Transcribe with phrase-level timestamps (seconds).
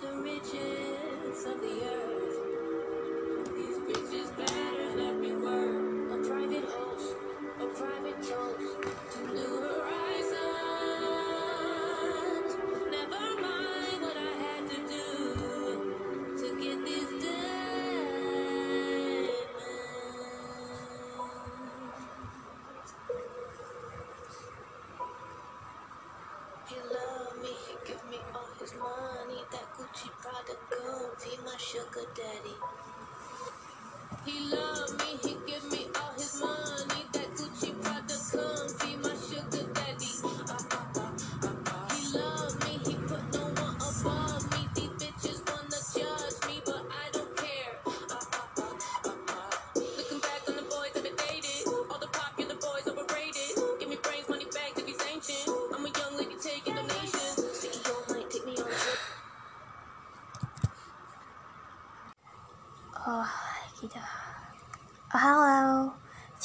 [0.00, 2.07] the riches of the earth.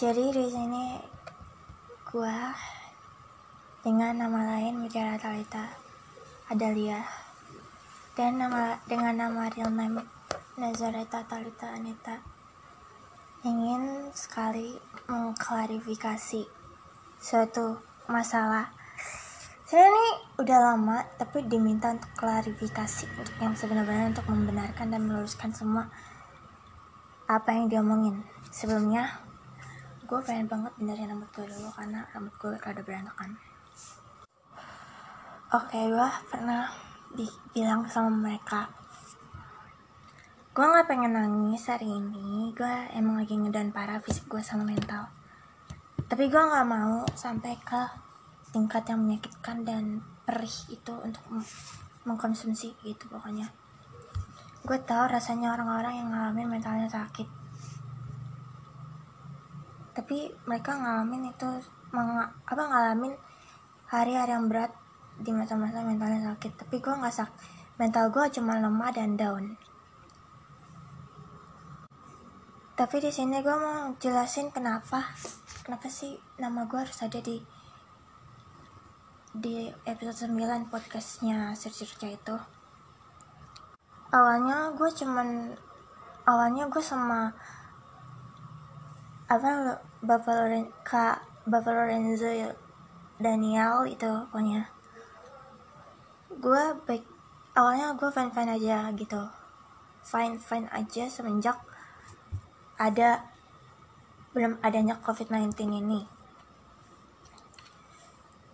[0.04, 1.00] Jadi di sini
[2.12, 2.52] gua
[3.88, 5.80] dengan nama lain Mutiara Talita
[6.52, 7.00] Adalia
[8.12, 10.04] dan nama dengan nama real name
[10.60, 12.20] Nazareta Talita Anita
[13.48, 14.76] ingin sekali
[15.08, 16.52] mengklarifikasi
[17.24, 17.80] suatu
[18.12, 18.76] masalah.
[19.64, 25.56] Saya ini udah lama tapi diminta untuk klarifikasi untuk yang sebenarnya untuk membenarkan dan meluruskan
[25.56, 25.88] semua
[27.24, 28.20] apa yang diomongin
[28.52, 29.32] sebelumnya
[30.04, 33.40] gue pengen banget benerin rambut gue dulu karena rambut gue rada berantakan.
[35.54, 36.68] Oke gue pernah
[37.14, 38.84] dibilang sama mereka
[40.54, 42.54] gue nggak pengen nangis hari ini.
[42.54, 45.10] Gue emang lagi ngedan parah fisik gue sama mental.
[46.06, 47.82] Tapi gue nggak mau sampai ke
[48.54, 51.58] tingkat yang menyakitkan dan perih itu untuk meng-
[52.06, 53.50] mengkonsumsi gitu pokoknya.
[54.62, 57.43] Gue tahu rasanya orang-orang yang ngalamin mentalnya sakit
[59.94, 61.50] tapi mereka ngalamin itu
[61.94, 63.14] menga- apa ngalamin
[63.88, 64.74] hari-hari yang berat
[65.22, 66.66] di masa-masa mentalnya sakit.
[66.66, 67.30] Tapi gue nggak sak
[67.78, 69.54] mental gue cuma lemah dan down.
[72.74, 75.14] Tapi di sini gue mau jelasin kenapa
[75.62, 77.38] kenapa sih nama gue harus ada di
[79.34, 82.38] di episode 9 podcastnya Sir Circa itu.
[84.14, 85.54] Awalnya gue cuman
[86.26, 87.34] awalnya gue sama
[89.34, 92.54] apa lo- bapak Loren kak bapak Lorenzo ya,
[93.18, 94.70] Daniel itu pokoknya.
[96.38, 97.02] Gue baik
[97.58, 99.22] awalnya gue fine fine aja gitu.
[100.06, 101.58] Fine fine aja semenjak
[102.78, 103.26] ada
[104.38, 105.50] belum adanya covid-19
[105.82, 106.06] ini.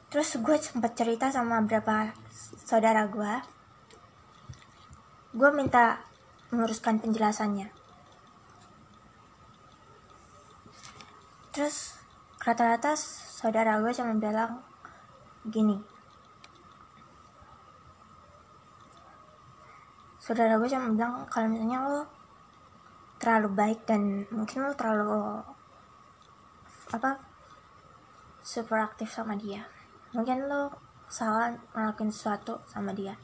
[0.07, 2.15] Terus gue sempat cerita sama beberapa
[2.63, 3.33] saudara gue
[5.29, 6.01] gue minta
[6.49, 7.78] meluruskan penjelasannya
[11.59, 11.99] terus
[12.39, 14.63] rata-rata saudara gue cuma bilang
[15.43, 15.75] gini.
[20.23, 22.07] Saudara gue cuma bilang kalau misalnya lo
[23.19, 25.43] terlalu baik dan mungkin lo terlalu
[26.95, 27.19] apa
[28.39, 29.67] super aktif sama dia
[30.15, 30.71] mungkin lo
[31.11, 33.19] salah ngelakuin sesuatu sama dia.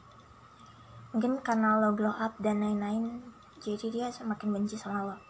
[1.16, 3.32] Mungkin karena lo glow up dan lain-lain
[3.64, 5.25] jadi dia semakin benci sama lo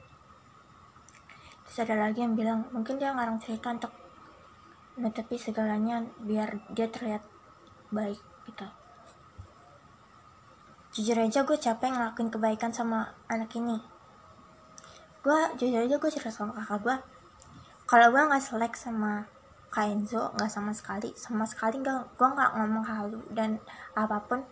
[1.66, 3.92] terus ada lagi yang bilang mungkin dia ngarang cerita untuk
[4.96, 7.20] nutupi segalanya biar dia terlihat
[7.92, 8.66] baik gitu.
[10.96, 13.76] Jujur aja gue capek ngelakuin kebaikan sama anak ini.
[15.20, 16.96] Gue jujur aja gue cerita sama kakak gue
[17.86, 19.30] kalau gue nggak selek sama
[19.70, 23.62] Kak Enzo nggak sama sekali sama sekali nggak gue nggak ngomong halu dan
[23.94, 24.42] apa pun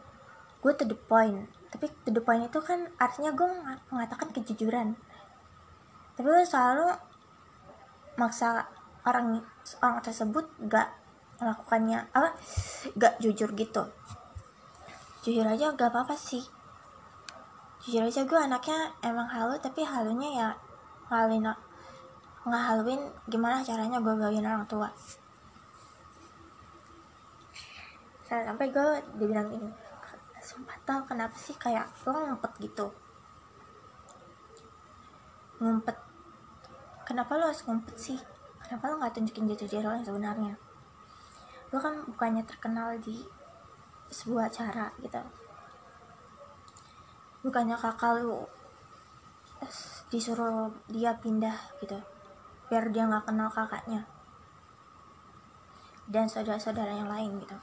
[0.63, 1.51] gue to the point.
[1.73, 4.95] Tapi to the point itu kan artinya gue meng- mengatakan kejujuran
[6.15, 6.95] tapi lo selalu
[8.15, 8.63] maksa
[9.03, 9.43] orang
[9.83, 10.89] orang tersebut gak
[11.43, 12.31] melakukannya apa
[12.95, 13.83] gak jujur gitu.
[15.27, 16.43] Jujur aja gak apa apa sih.
[17.83, 20.49] Jujur aja gue anaknya emang halu tapi halunya ya
[21.11, 21.51] ngalin
[22.45, 24.89] ngahaluin gimana caranya gue bawain orang tua.
[28.25, 28.89] Sampai- sampai gue
[29.21, 29.69] dibilang ini
[30.45, 32.93] sumpah tau kenapa sih kayak lo ngumpet gitu?
[35.57, 36.04] Ngumpet
[37.05, 38.19] kenapa lo harus ngumpet sih?
[38.65, 40.55] Kenapa lo nggak tunjukin jati diri lo yang sebenarnya?
[41.71, 43.21] Lo kan bukannya terkenal di
[44.09, 45.21] sebuah acara gitu.
[47.45, 48.45] Bukannya kakak lu
[49.61, 49.73] eh,
[50.09, 51.99] disuruh dia pindah gitu
[52.69, 54.09] biar dia nggak kenal kakaknya
[56.09, 57.57] dan saudara-saudara yang lain gitu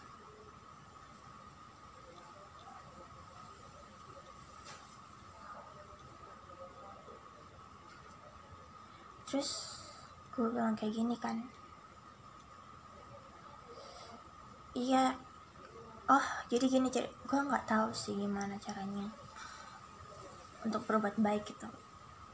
[9.32, 9.80] terus
[10.36, 11.40] gue bilang kayak gini kan.
[14.76, 15.16] Iya.
[16.12, 19.08] Oh jadi gini jadi gue nggak tahu sih gimana caranya
[20.68, 21.72] untuk berbuat baik gitu.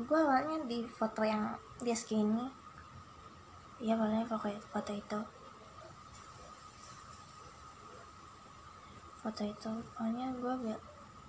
[0.02, 1.54] Gue awalnya di foto yang
[1.86, 2.50] dia segini.
[3.78, 5.20] Ya pokoknya pokoknya foto itu.
[9.22, 9.72] Foto itu.
[9.94, 10.74] Pokoknya gue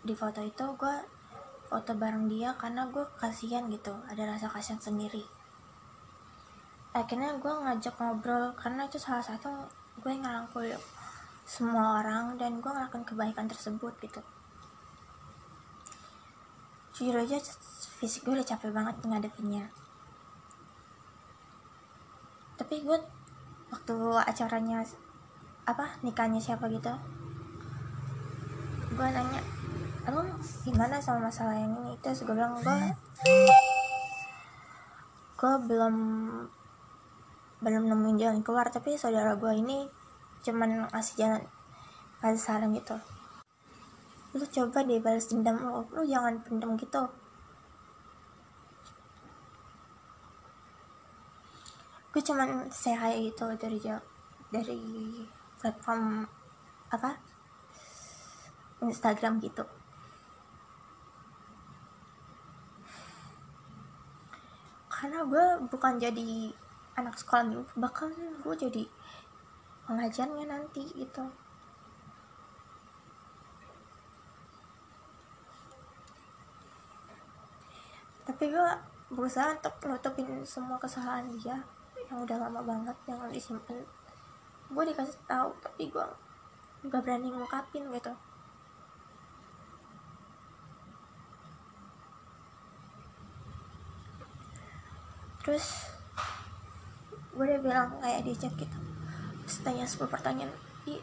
[0.00, 0.96] di foto itu gue
[1.68, 3.92] foto bareng dia karena gue kasihan gitu.
[4.08, 5.36] Ada rasa kasihan sendiri
[6.98, 9.48] akhirnya gue ngajak ngobrol karena itu salah satu
[10.02, 10.66] gue ngerangkul
[11.46, 14.20] semua orang dan gue ngelakuin kebaikan tersebut gitu.
[16.98, 17.38] Jujur aja
[18.02, 19.70] fisik gue udah capek banget ngadepinnya.
[22.58, 22.98] Tapi gue
[23.70, 23.96] waktu
[24.26, 24.82] acaranya
[25.68, 26.88] apa nikahnya siapa gitu
[28.98, 29.38] gue nanya
[30.10, 30.24] lo
[30.66, 31.94] gimana sama masalah yang ini?
[32.02, 32.78] Terus gue bilang gue
[35.38, 35.94] gue belum
[37.58, 39.90] belum nemuin jalan keluar tapi saudara gue ini
[40.46, 41.42] cuman ngasih jalan
[42.22, 42.94] kasih saran gitu.
[44.34, 47.02] Lu coba deh balas dendam lu lu jangan pendam gitu.
[52.14, 53.78] Gue cuman hi gitu dari
[54.54, 54.80] dari
[55.58, 56.22] platform
[56.94, 57.18] apa
[58.82, 59.66] Instagram gitu.
[64.86, 66.50] Karena gue bukan jadi
[66.98, 68.10] anak sekolah minggu bahkan
[68.42, 68.84] gue jadi
[69.86, 71.24] pengajarnya nanti gitu.
[78.26, 78.68] Tapi gue
[79.08, 81.56] berusaha untuk nutupin semua kesalahan dia
[82.12, 83.80] yang udah lama banget yang disimpan.
[84.68, 86.06] Gue dikasih tahu tapi gue
[86.92, 88.12] gak berani ngungkapin gitu.
[95.40, 95.87] Terus
[97.34, 100.52] gue udah bilang kayak di chat terus tanya 10 pertanyaan.
[100.88, 101.00] I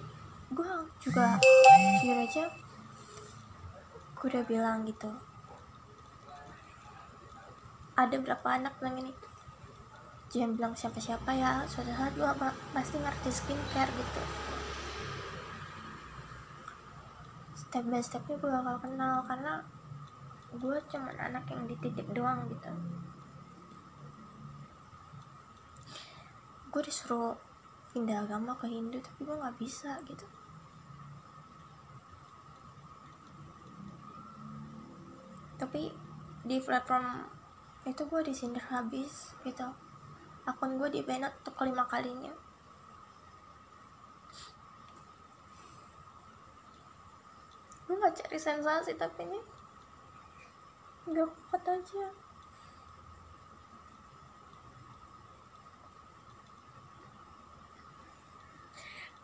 [0.54, 0.70] gue
[1.02, 2.46] juga jujur aja
[4.16, 5.10] gue udah bilang gitu.
[7.94, 9.14] Ada berapa anak bilang ini?
[10.34, 12.32] Jangan bilang siapa-siapa ya suatu saat gue
[12.74, 14.22] pasti ngerti skincare gitu.
[17.54, 19.54] Step by stepnya gue gak kenal karena
[20.56, 22.72] gue cuman anak yang dititip doang gitu
[26.76, 27.40] gue disuruh
[27.96, 30.28] pindah agama ke Hindu tapi gue nggak bisa gitu.
[35.56, 35.96] Tapi
[36.44, 37.32] di platform
[37.88, 39.72] itu gue disindir habis gitu.
[40.44, 42.36] Akun gue di banned untuk kelima kalinya.
[47.88, 49.40] Gue gak cari sensasi tapi ini
[51.16, 52.25] gak kuat aja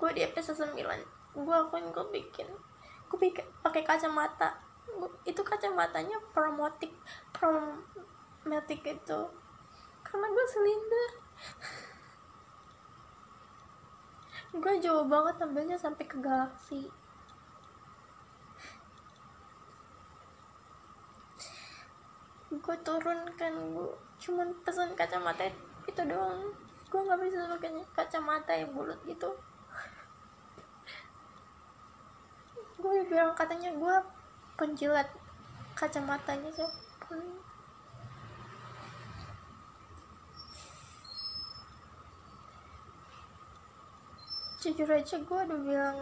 [0.02, 0.74] gue di episode 9
[1.38, 2.50] gue akuin gue bikin
[3.12, 4.56] gue bikin pakai kacamata.
[4.88, 6.96] Gua, itu kacamatanya promotik
[7.36, 9.20] promotik itu.
[10.02, 11.12] Karena gue silinder
[14.52, 16.88] gue jauh banget ambilnya sampai ke galaksi.
[22.48, 23.92] Gue turun kan gue
[24.24, 25.52] cuman pesan kacamata
[25.84, 26.48] itu doang.
[26.88, 29.36] Gue nggak bisa pakai kacamata yang bulat gitu
[32.82, 33.96] gue bilang katanya gue
[34.58, 35.06] penjilat
[35.78, 37.16] kacamatanya siapa?
[44.62, 45.98] Jujur aja gue udah bilang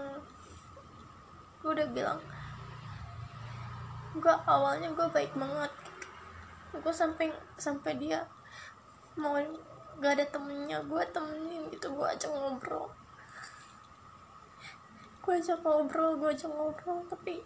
[1.59, 2.19] gue udah bilang
[4.15, 5.71] gue awalnya gue baik banget.
[6.71, 8.23] Gue sampai sampai dia
[9.19, 9.35] mau
[9.99, 12.87] gak ada temennya gue temenin gitu gue ajak ngobrol
[15.19, 17.43] gue ajak ngobrol gue ajak ngobrol tapi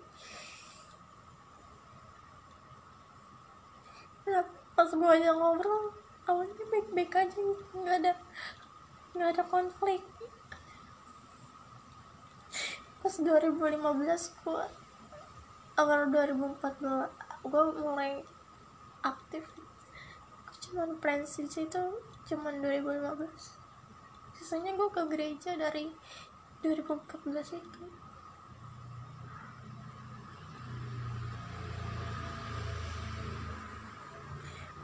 [4.30, 4.46] nah,
[4.77, 5.92] pas gue ajak ngobrol
[6.24, 7.38] awalnya baik-baik aja
[7.75, 8.13] nggak ada
[9.13, 10.01] nggak ada konflik.
[13.03, 13.77] Pas 2015
[14.42, 14.63] gue
[15.77, 18.25] awal 2014 gue mulai
[19.06, 19.46] aktif.
[20.63, 21.84] Cuman prinsip itu
[22.24, 23.62] cuman 2015
[24.34, 25.94] sisanya gue ke gereja dari
[26.63, 27.84] 2014 itu.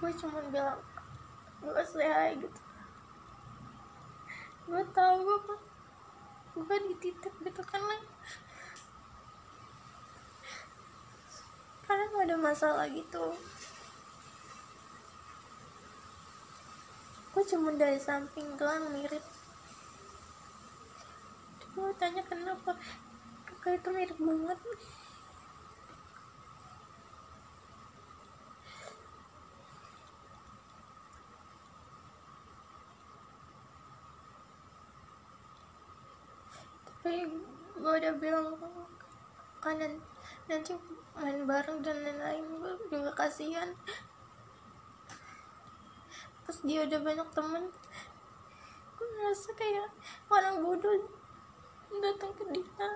[0.04, 0.84] Gue cuma bilang
[1.64, 2.62] gue sehat gitu.
[4.68, 5.40] Gue tau gue
[6.60, 8.04] gue dititip gitu lah
[11.88, 13.34] karena gak ada masalah gitu.
[17.50, 19.26] Cuma dari samping doang mirip
[21.80, 22.76] gue tanya kenapa?
[23.48, 24.60] Kakak itu mirip banget
[37.00, 37.26] tapi
[37.74, 38.54] gue udah bilang
[39.64, 39.98] kanan
[40.46, 40.78] nanti
[41.18, 42.46] main bareng dan lain-lain.
[42.62, 43.74] Gue juga kasihan.
[46.46, 47.74] Pas dia udah banyak temen
[48.94, 49.90] gue ngerasa kayak
[50.30, 51.19] orang bodoh
[51.98, 52.90] datang ke dia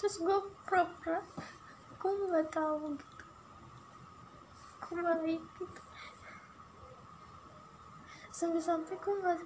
[0.00, 1.22] terus gue pura-pura
[2.02, 3.24] gue nggak tahu gitu.
[4.82, 5.82] Gue baik gitu.
[8.34, 9.38] Sampai-sampai gue nggak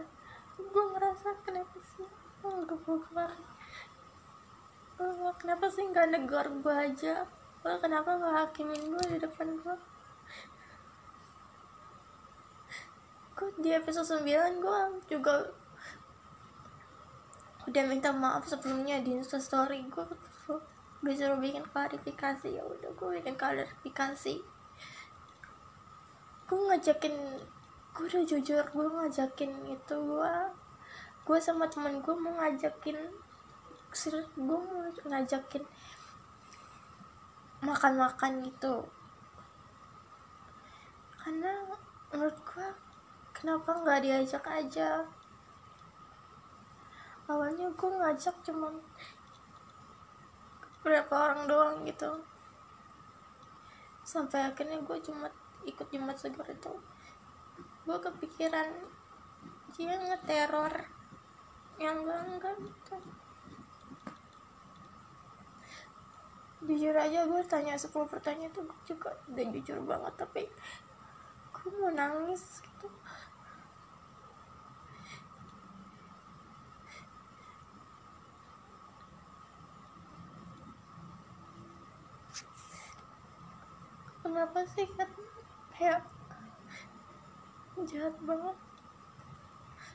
[0.57, 2.09] gue ngerasa kenapa sih
[2.41, 3.33] udah gue kelar
[4.97, 7.29] oh, kenapa sih nggak negor gue aja?
[7.61, 9.77] Oh, kenapa nggak hakimin gue di depan gue
[13.37, 14.81] kok di episode 9 gue
[15.13, 15.45] juga
[17.69, 20.07] udah minta maaf sebelumnya di story gue
[21.05, 24.41] disuruh bikin klarifikasi ya udah gue bikin klarifikasi.
[26.47, 27.15] Gue ngajakin
[27.93, 30.33] gue udah jujur gue ngajakin itu gue
[31.27, 32.99] gue sama temen gue mau ngajakin
[34.37, 35.65] gue mau ngajakin
[37.61, 38.89] makan-makan gitu.
[41.21, 41.53] Karena
[42.15, 42.86] menurut gue
[43.37, 45.05] kenapa nggak diajak aja?
[47.29, 48.73] Awalnya gue ngajak cuma
[50.81, 52.25] berapa orang doang gitu.
[54.01, 55.29] Sampai akhirnya gue cuma
[55.69, 56.73] ikut jumat segar itu
[57.85, 58.73] gue kepikiran
[59.77, 60.75] dia ngeteror.
[61.77, 62.97] Yang enggak enggak gitu.
[66.67, 70.49] Jujur aja gue tanya 10 pertanyaan gue juga udah jujur banget tapi
[71.67, 72.87] gue mau nangis gitu
[84.27, 85.07] kenapa sih kan
[85.71, 86.03] kayak
[87.87, 88.57] jahat banget.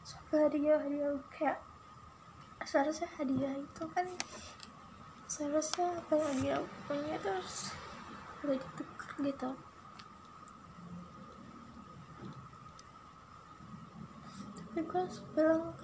[0.08, 1.60] Sampai hadiah hadiah kayak
[2.64, 4.08] seharusnya hadiah itu kan
[5.28, 6.58] seharusnya apa yang dia
[6.88, 7.76] punya terus
[8.48, 9.50] udah ditukar gitu.
[14.56, 15.04] Tapi gue
[15.36, 15.76] bilang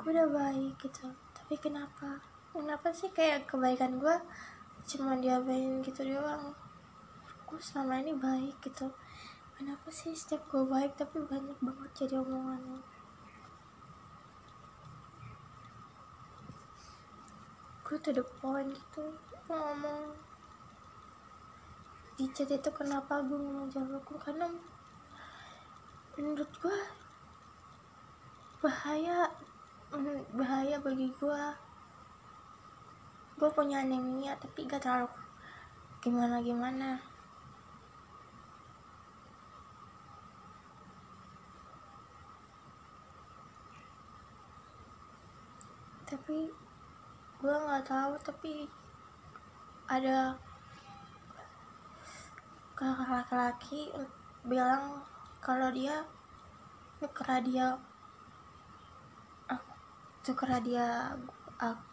[0.00, 1.12] gue udah baik gitu.
[1.36, 2.16] Tapi kenapa?
[2.56, 4.16] Kenapa sih kayak kebaikan gue
[4.88, 6.56] cuma diabain gitu doang
[7.60, 8.92] selama ini baik gitu.
[9.56, 12.84] Kenapa sih setiap gue baik tapi banyak banget jadi omongan
[17.86, 19.14] gue tuh the point gitu
[19.46, 20.10] ngomong.
[22.18, 24.50] Di chat itu kenapa gue ngomong jawab gue karena
[26.18, 26.78] menurut gue
[28.58, 29.30] bahaya
[30.34, 31.42] bahaya bagi gue
[33.38, 35.06] gue punya anemia tapi gak terlalu
[36.02, 36.98] gimana gimana
[46.06, 46.46] tapi
[47.42, 48.70] gue nggak tahu tapi
[49.90, 50.38] ada
[52.78, 53.90] kakak laki-laki
[54.46, 55.02] bilang
[55.42, 56.06] kalau dia
[57.02, 57.74] nuker dia
[60.22, 61.10] tuker dia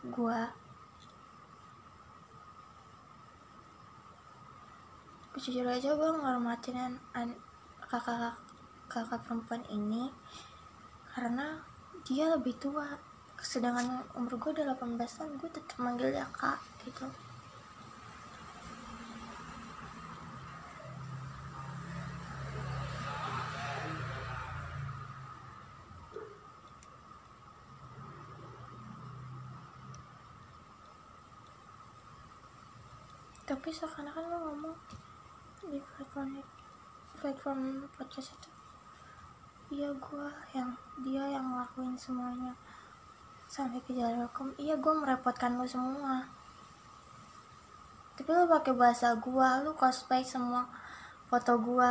[0.10, 0.40] gue
[5.42, 7.02] jujur aja gue ngormatin
[7.90, 8.38] kakak
[8.86, 10.14] kakak perempuan ini
[11.14, 11.62] karena
[12.06, 13.13] dia lebih tua
[13.44, 17.06] sedangkan umur gue udah 18 tahun gue tetap manggil dia kak gitu.
[33.44, 34.76] Tapi seakan-akan lo ngomong
[35.68, 36.40] di platform
[37.20, 38.50] platform podcast itu
[39.72, 42.56] iya gue yang dia yang ngelakuin semuanya
[43.54, 44.50] sampai ke jalan hukum.
[44.58, 46.26] Iya gue merepotkan lo semua.
[48.18, 50.66] Tapi lo pakai bahasa gue lo cosplay semua
[51.30, 51.90] foto gue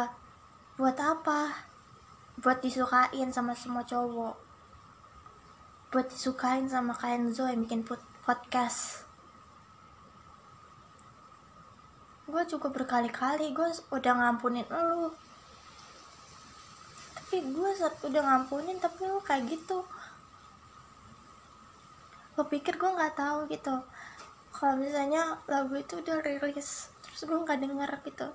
[0.74, 1.70] buat apa?
[2.42, 4.34] Buat disukain sama semua cowok.
[5.94, 7.86] Buat disukain sama Kenzo yang bikin
[8.26, 9.06] podcast.
[12.26, 15.14] Gue juga berkali-kali gue udah ngampunin lo
[17.32, 19.80] tapi gue udah ngampunin tapi lo kayak gitu
[22.36, 23.76] lo pikir gue nggak tahu gitu
[24.52, 28.28] kalau misalnya lagu itu udah rilis terus gue nggak denger gitu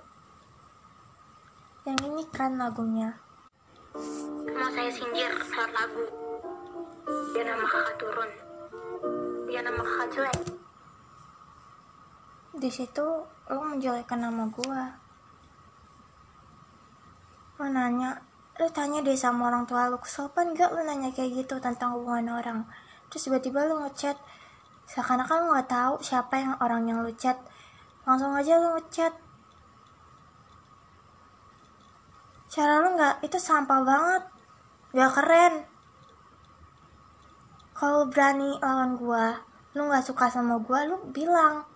[1.86, 3.16] yang ini kan lagunya
[4.48, 6.04] Mau saya sindir lewat lagu.
[7.32, 8.30] Biar nama kakak turun.
[9.48, 10.58] Biar nama kakak jelek.
[12.58, 14.98] di situ lo menjelekkan nama gua
[17.62, 18.18] lo nanya
[18.58, 22.34] lo tanya deh sama orang tua lo kesopan gak lo nanya kayak gitu tentang hubungan
[22.34, 22.66] orang
[23.08, 24.16] terus tiba-tiba lo ngechat.
[24.88, 27.36] Seakan-akan lo nggak tahu siapa yang orang yang lo chat.
[28.08, 29.12] Langsung aja lo ngechat.
[32.48, 34.22] Cara lo nggak itu sampah banget.
[34.96, 35.54] Gak keren.
[37.76, 39.44] Kalau berani lawan gua
[39.76, 41.68] lu nggak suka sama gua lu bilang.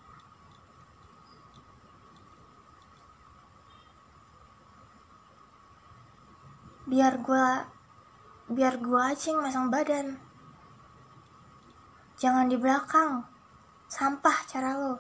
[6.89, 7.69] Biar gua
[8.49, 10.22] biar gua aja masang badan
[12.23, 13.27] jangan di belakang
[13.91, 14.95] sampah cara lo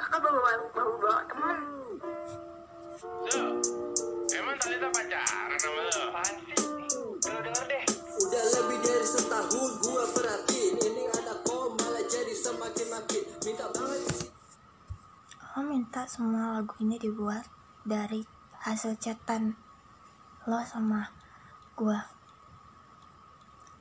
[0.00, 0.40] Kakak bawa
[0.72, 1.58] bawa bawa teman.
[3.28, 3.44] Zo,
[4.32, 5.92] emang Talita pacaran sama lo?
[6.08, 6.64] Apaan sih?
[7.28, 7.84] Lo denger deh.
[8.16, 14.00] Udah lebih dari setahun gua perhatiin Ini anak kau malah jadi semakin makin Minta banget
[14.08, 14.28] sih
[15.60, 17.44] lo minta semua lagu ini dibuat
[17.84, 19.56] dari hasil chatan
[20.48, 21.12] lo sama
[21.76, 22.04] gua.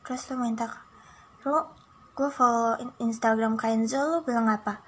[0.03, 0.65] Terus lo minta
[1.47, 1.75] lo
[2.15, 4.79] gua follow in- instagram Kenzo lo bilang apa?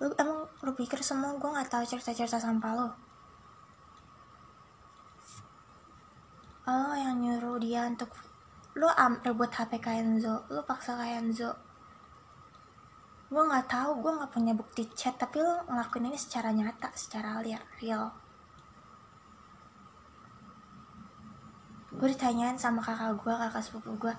[0.00, 2.88] Lo emang lo pikir semua gua nggak tahu cerita-cerita sampah lo
[6.64, 8.08] lo yang nyuruh dia untuk
[8.80, 11.52] lo am rebut HP Kenzo lo paksa Kenzo
[13.28, 17.44] gue nggak tahu gue nggak punya bukti chat tapi lo ngelakuin ini secara nyata secara
[17.44, 18.23] real real
[21.94, 24.14] gue ditanyain sama kakak gue kakak sepupu gue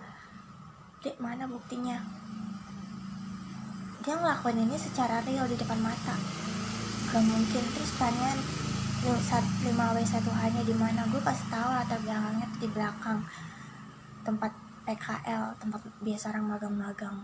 [1.06, 2.02] dek mana buktinya?
[4.02, 6.18] Dia ngelakuin ini secara real di depan mata.
[7.14, 7.64] Gak mungkin.
[7.78, 8.40] Terus tanyain
[9.06, 11.06] 5 w 1 hanya di mana?
[11.14, 13.22] Gue pasti tahu latar belakangnya di belakang
[14.26, 14.50] tempat
[14.86, 17.18] PKL tempat biasa orang magang-magang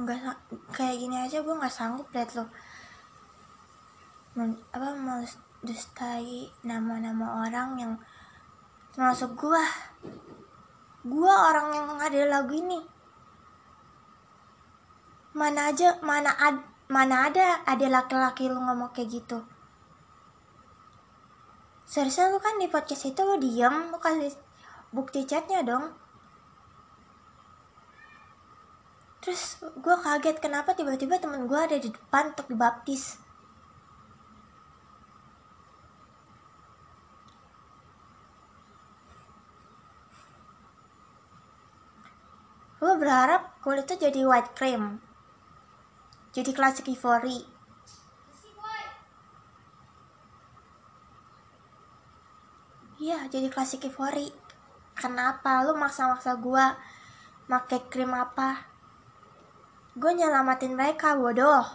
[0.00, 0.36] nggak
[0.72, 2.48] kayak gini aja gue nggak sanggup liat lo.
[4.72, 7.92] Apa mendustai nama-nama orang yang
[8.96, 9.62] termasuk gue
[11.04, 12.80] gue orang yang ada lagu ini.
[15.36, 16.58] Mana aja mana ad,
[16.88, 19.38] mana ada ada laki-laki lu ngomong kayak gitu.
[21.84, 24.34] Seharusnya lu kan di podcast itu lu diem lu kasih
[24.90, 25.99] bukti chatnya dong
[29.20, 33.20] Terus gue kaget kenapa tiba-tiba temen gue ada di depan untuk dibaptis.
[42.80, 45.04] Gue berharap kulit itu jadi white cream.
[46.32, 47.44] Jadi klasik ivory.
[53.00, 54.32] Iya, jadi klasik ivory.
[54.96, 56.64] Kenapa lu maksa-maksa gue
[57.52, 58.69] make krim apa?
[59.98, 61.66] Gue nyelamatin mereka, bodoh.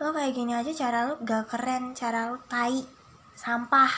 [0.00, 2.80] Lo kayak gini aja cara lu gak keren, cara lu tai,
[3.36, 3.92] sampah.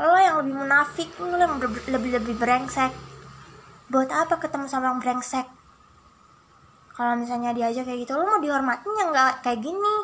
[0.00, 3.07] Lo yang lebih munafik, lo yang lebih-lebih brengsek
[3.88, 5.48] buat apa ketemu sama orang brengsek?
[6.92, 9.96] Kalau misalnya diajak kayak gitu lo mau dihormatin ya nggak kayak gini?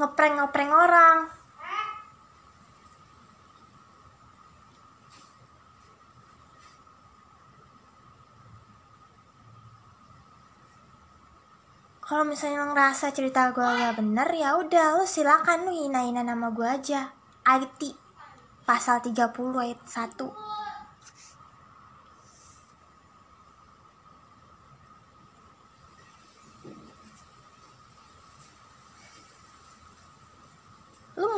[0.00, 1.16] Ngeprank ngeprank orang.
[12.02, 16.50] Kalau misalnya lo ngerasa cerita gue gak bener ya udah lo silakan lo hina-hina nama
[16.50, 17.14] gue aja.
[17.46, 17.94] IT
[18.66, 19.30] pasal 30
[19.62, 20.59] ayat 1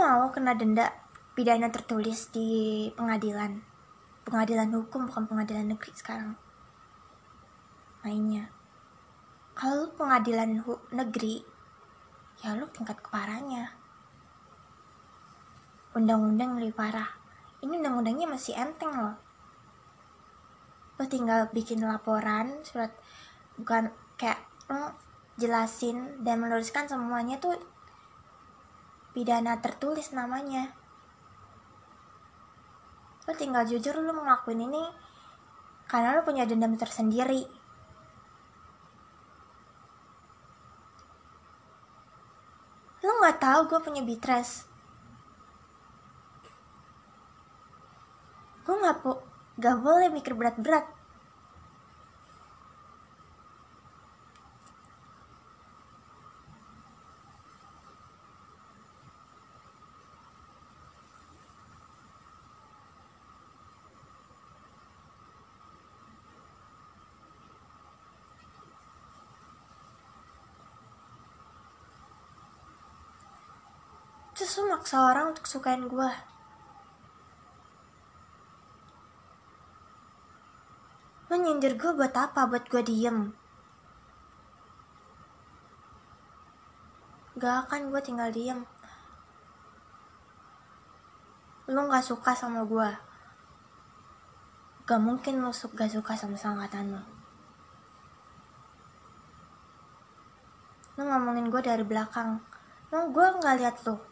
[0.02, 0.90] mau kena denda
[1.38, 3.62] pidana tertulis di pengadilan.
[4.26, 6.34] Pengadilan hukum bukan pengadilan negeri sekarang.
[8.02, 8.50] Mainnya.
[9.54, 10.58] Kalau pengadilan
[10.90, 11.46] negeri
[12.42, 13.78] ya lu tingkat keparahnya.
[15.94, 17.06] Undang-undang lebih parah.
[17.62, 19.14] Ini undang-undangnya masih enteng loh.
[20.98, 22.90] Lo lo tinggal bikin laporan surat
[23.54, 24.98] bukan kayak lo
[25.38, 27.54] jelasin dan menuliskan semuanya tuh
[29.12, 30.72] pidana tertulis namanya.
[33.28, 34.84] Lo tinggal jujur lo ngelakuin ini
[35.86, 37.44] karena lo punya dendam tersendiri.
[43.04, 44.64] Lo nggak tahu gue punya bitres.
[48.64, 50.88] Gue nggak po gak boleh mikir berat-berat
[74.42, 76.10] terus lu maksa orang untuk sukain gue
[81.30, 82.50] lu nyindir gue buat apa?
[82.50, 83.30] Buat gue diem.
[87.38, 88.66] Gak akan gue tinggal diem.
[91.70, 92.90] Lu gak suka sama gue
[94.82, 97.02] gak mungkin su- gak suka sama sangkatan lu.
[100.98, 102.42] Lu ngomongin gue dari belakang.
[102.90, 104.10] Lu gue gak lihat lu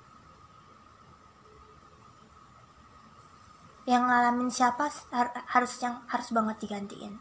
[3.90, 7.14] yang ngalamin siapa har- harus yang harus banget digantiin.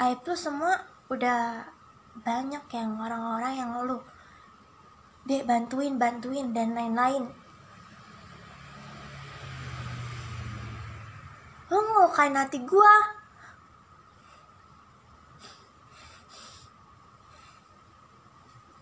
[0.00, 0.80] Aib semua
[1.12, 1.68] udah
[2.24, 4.00] banyak yang orang-orang yang lu
[5.28, 7.24] dek bantuin bantuin dan lain-lain
[11.70, 12.94] lu ngelukain hati gua.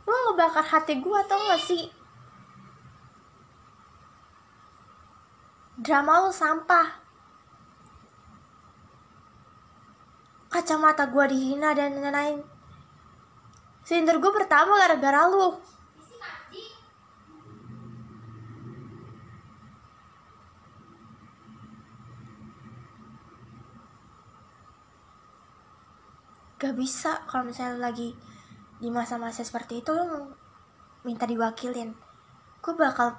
[0.09, 1.85] Lu ngebakar hati gua tau gak sih?
[5.79, 6.89] Drama lu sampah.
[10.49, 12.41] Kacamata gua dihina dan lain-lain.
[13.89, 15.57] Sindir gue pertama gara-gara lu
[26.59, 28.19] Gak bisa kalau misalnya lagi
[28.83, 30.35] di masa-masa seperti itu lo
[31.07, 31.95] minta diwakilin.
[32.59, 33.15] Gue bakal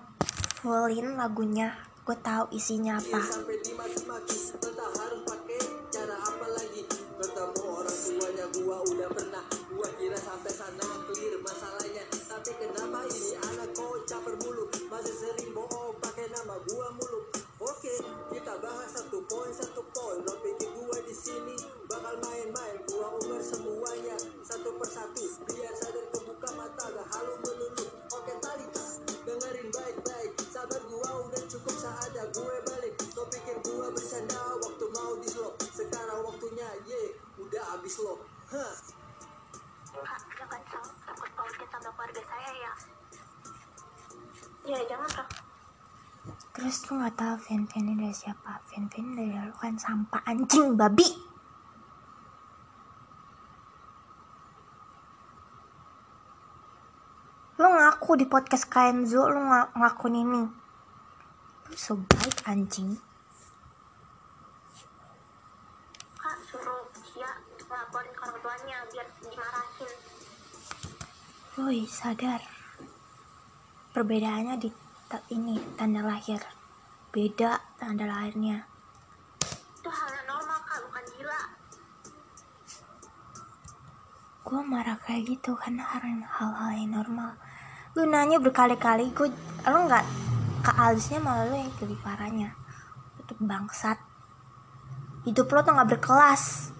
[0.60, 1.72] fullin lagunya
[2.10, 3.22] Gue tahu isinya apa.
[16.60, 17.96] Gua mulu oke
[18.32, 20.24] kita bahas satu poin satu poin.
[20.24, 21.56] Lo pikir gua di sini
[21.92, 22.76] bakal main-main.
[22.88, 25.28] Gua umur semuanya satu persatu.
[25.52, 28.86] Biar sadar kebuka mata gak halu melulu oke Talita
[29.28, 30.32] dengerin baik-baik.
[30.48, 31.76] Sabar gua udah cukup.
[31.80, 32.94] Saatnya gue balik.
[33.12, 34.40] Kau pikir gua bercanda?
[34.64, 38.24] Waktu mau di slow sekarang waktunya ye udah abis lo.
[38.52, 38.76] Hah.
[39.90, 40.62] Kak, jangan
[41.04, 42.74] sangkut pautkan sama keluarga saya ya.
[44.70, 45.49] Ya, jangan, Kak.
[46.60, 48.60] Terus lu gak tahu fan-fan ini dari siapa.
[48.68, 51.08] Fan-fan dari lu kan sampah anjing babi.
[57.56, 60.44] Lu ngaku di podcast Kenzo lu ng- ngakun ini.
[61.72, 63.00] Lu so baik anjing.
[66.20, 69.92] Kak, suruh dia ke orang tuanya biar dimarahin.
[71.56, 72.44] Woi sadar.
[73.96, 76.38] Perbedaannya di ta- ini tanda lahir.
[77.10, 78.70] Beda tanda lahirnya.
[79.82, 81.42] Itu hal yang normal, Kak, bukan gila.
[84.50, 87.38] gue marah kayak gitu karena hal- hal-hal yang normal.
[87.94, 89.30] Lu nanya berkali-kali gue
[89.70, 90.06] lo nggak
[90.66, 92.50] ke alisnya malah lo yang lebih parahnya.
[93.22, 94.02] Itu bangsat.
[95.30, 96.74] Hidup lo tuh nggak berkelas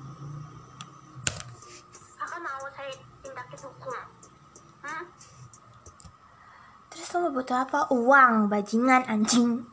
[7.18, 7.90] mau butuh apa?
[7.90, 9.66] Uang bajingan anjing.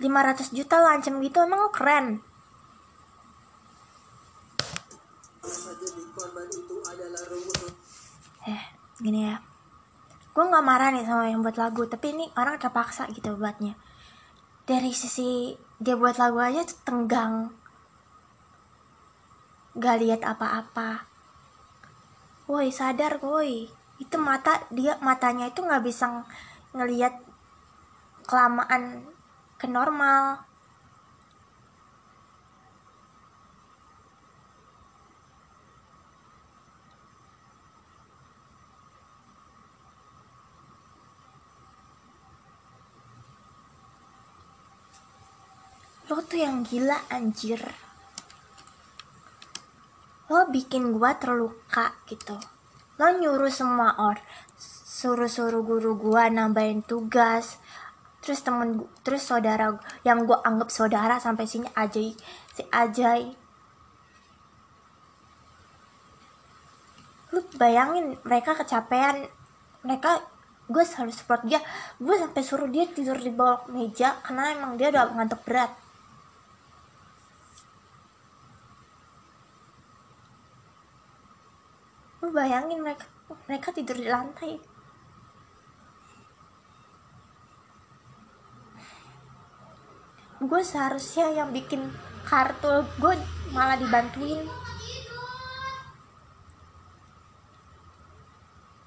[0.00, 2.24] 500 juta lo gitu emang keren.
[8.48, 8.62] Eh
[8.96, 9.36] gini ya.
[10.32, 13.76] Gue nggak marah nih sama yang buat lagu tapi ini orang terpaksa gitu buatnya.
[14.64, 17.52] Dari sisi dia buat lagu aja tuh tenggang.
[19.76, 21.04] Gak lihat apa-apa.
[22.48, 26.24] Woi sadar woi itu mata dia matanya itu nggak bisa
[26.72, 27.20] ngelihat
[28.24, 29.04] kelamaan
[29.60, 30.40] ke normal.
[46.10, 47.60] Lo tuh yang gila anjir.
[50.26, 52.34] Lo bikin gua terluka gitu
[53.00, 54.20] lo nyuruh semua or
[55.00, 57.56] suruh-suruh guru gua nambahin tugas.
[58.20, 62.12] Terus temen gu- terus saudara yang gua anggap saudara sampai sini Ajay
[62.52, 63.32] si Ajay.
[67.32, 69.24] Lu bayangin mereka kecapean.
[69.80, 70.20] Mereka
[70.68, 71.64] gue selalu support dia.
[71.96, 75.72] Gue sampai suruh dia tidur di bawah meja karena emang dia udah ngantuk berat
[82.30, 83.06] bayangin mereka
[83.46, 84.58] mereka tidur di lantai.
[90.40, 91.84] Gue seharusnya yang bikin
[92.24, 93.14] kartu gue
[93.52, 94.40] malah dibantuin.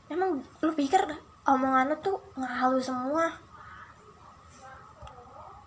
[0.09, 1.03] Emang lu pikir
[1.45, 3.42] omongan lu tuh ngehalu semua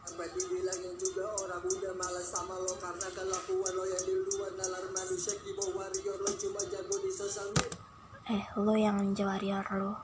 [0.06, 4.86] Sampai dibilangin juga orang udah malas sama lo Karena kelakuan lo yang di luar nalar
[4.94, 5.34] manusia.
[5.42, 7.82] Keyboard warrior lo cuma jago di sosial media.
[8.30, 9.98] Eh lo yang ninja warrior lo.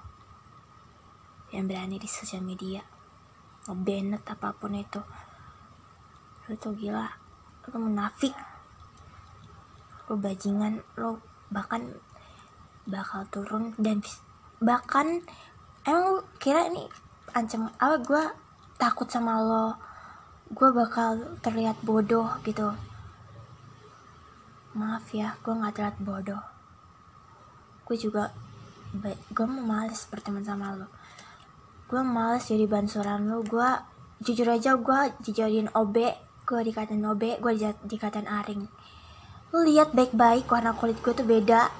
[1.54, 2.82] Yang berani di sosial media.
[3.70, 4.98] Ngebanet apa pun itu.
[6.50, 7.06] Lo tuh gila.
[7.70, 8.34] Lo munafik.
[10.10, 10.82] Lo bajingan.
[10.98, 11.22] Lo
[11.54, 11.94] bahkan
[12.90, 14.02] bakal turun dan
[14.58, 15.22] bahkan
[15.86, 16.90] emang kira ini
[17.30, 18.24] ancaman apa gue
[18.80, 19.91] takut sama lo
[20.52, 22.76] gue bakal terlihat bodoh gitu.
[24.76, 26.44] Maaf ya gue nggak terlihat bodoh.
[27.88, 28.28] Gue juga
[29.32, 30.92] gue mau males berteman sama lo.
[31.88, 33.40] Gue males jadi bansuran lo.
[33.40, 33.64] Gue
[34.20, 35.96] jujur aja gue dijadiin OB
[36.42, 37.52] gue dikatain OB gue
[37.88, 38.68] dikatain aring.
[39.56, 41.72] Lu lihat baik-baik warna kulit gue tuh beda.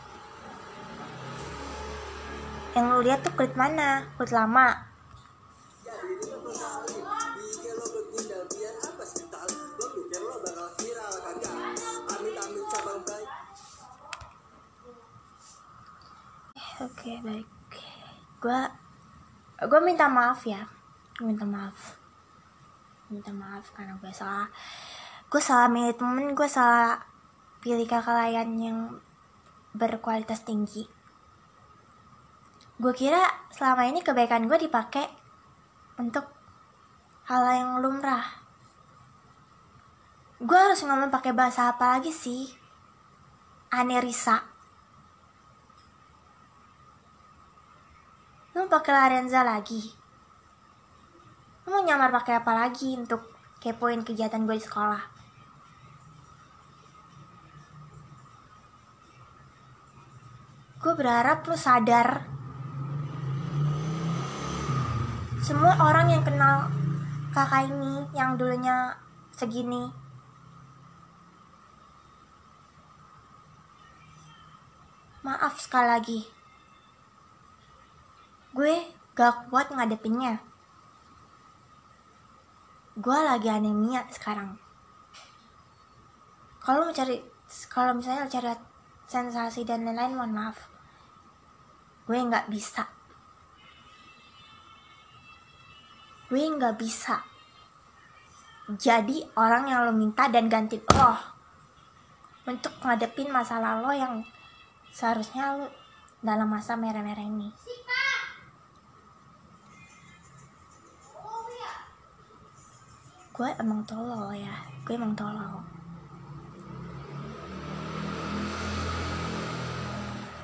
[2.73, 4.09] Yang lu lihat tuh kulit mana?
[4.17, 4.92] Kulit lama
[16.83, 17.47] Oke baik.
[18.43, 18.61] Gue
[19.63, 20.67] Gue minta maaf ya.
[21.15, 21.95] Gue minta maaf.
[23.07, 24.51] Minta maaf karena gue salah.
[25.31, 26.99] Gue salah milih temen Gue salah
[27.63, 28.79] pilih kakak layan yang
[29.79, 30.91] berkualitas tinggi.
[32.83, 33.23] Gue kira
[33.55, 35.07] selama ini kebaikan gue dipakai
[36.03, 36.27] Untuk
[37.31, 38.43] hal yang lumrah.
[40.43, 42.51] Gue harus ngomong pakai bahasa apa lagi sih?
[43.71, 44.52] Anerisa
[48.53, 49.81] Lu pakai Larenza lagi?
[51.65, 53.25] Lu mau nyamar pakai apa lagi untuk
[53.57, 55.03] kepoin kegiatan gue di sekolah?
[60.85, 62.27] Gue berharap lu sadar
[65.41, 66.69] Semua orang yang kenal
[67.33, 68.93] kakak ini yang dulunya
[69.33, 69.89] segini
[75.23, 76.42] Maaf sekali lagi
[78.53, 78.75] gue
[79.17, 80.37] gak kuat ngadepinnya.
[82.93, 84.61] Gue lagi anemia sekarang.
[86.61, 87.17] Kalau mau cari
[87.73, 88.53] kalau misalnya cari
[89.09, 90.69] sensasi dan lain-lain mohon maaf.
[92.05, 92.85] Gue nggak bisa.
[96.29, 97.25] Gue nggak bisa.
[98.69, 101.17] Jadi orang yang lo minta dan ganti lo
[102.45, 104.21] untuk ngadepin masalah lo yang
[104.93, 105.67] seharusnya lo
[106.21, 107.51] dalam masa merah-merah ini
[113.43, 114.55] gue emang tolol ya.
[114.87, 115.59] Gue emang tolol.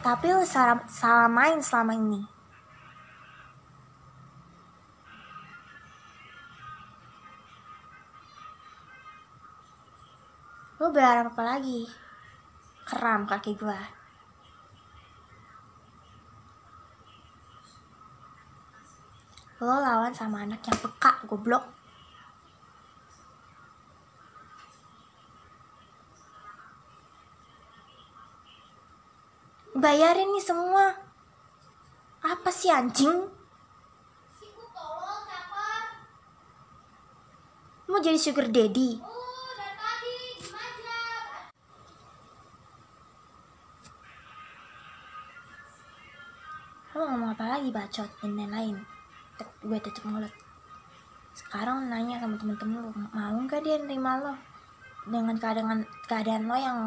[0.03, 2.27] Tapi lu salah, salah main selama ini.
[10.83, 11.87] Lu berharap apa lagi?
[12.83, 13.81] Keram kaki gue
[19.59, 21.78] lo lawan sama anak yang peka goblok
[29.79, 30.91] bayarin nih semua.
[32.19, 33.31] Apa sih anjing?
[37.89, 39.01] Mau jadi sugar daddy?
[46.99, 48.11] Lo ngomong apa lagi bacot?
[48.19, 48.77] Dan lain-lain.
[49.39, 50.35] Tet- gue tutup mulut.
[51.33, 54.35] Sekarang nanya sama temen-temen lo mau nggak dia nerima lo?
[55.07, 56.79] Dengan keadaan keadaan lo yang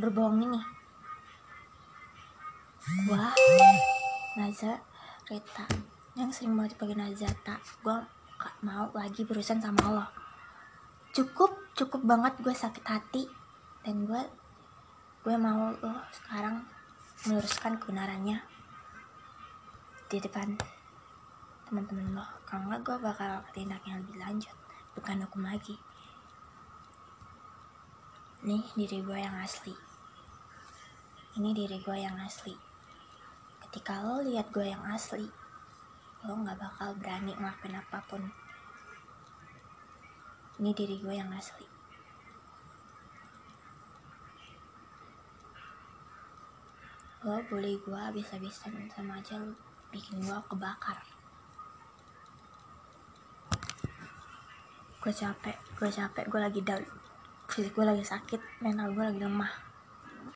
[0.00, 0.73] berbohong ini
[2.84, 3.32] gua
[4.36, 4.76] Naza
[5.24, 5.64] Reta
[6.20, 8.04] yang sering banget dipakai Nazata gua
[8.36, 10.06] gak mau lagi berurusan sama lo.
[11.16, 13.24] Cukup cukup banget gue sakit hati.
[13.80, 14.20] Dan gue
[15.24, 16.60] gue mau lo sekarang
[17.24, 18.36] meluruskan kebenarannya
[20.12, 20.52] di depan
[21.64, 22.26] teman-teman lo.
[22.52, 24.56] Nggak gue bakal tindak yang lebih lanjut.
[24.92, 25.80] Bukan hukum lagi.
[28.44, 29.72] Nih diri gue yang asli.
[31.40, 32.73] Ini diri gue yang asli
[33.74, 35.26] ketika lo lihat gue yang asli
[36.22, 38.22] lo nggak bakal berani ngelakuin apa pun.
[40.62, 41.66] Ini diri gue yang asli.
[47.26, 49.58] Lo bully gue habis-habisan sama aja lo
[49.90, 51.02] bikin gue kebakar.
[55.02, 56.86] Gue capek gue capek gue lagi down.
[57.50, 59.63] Fisik gue lagi sakit mental gue lagi lemah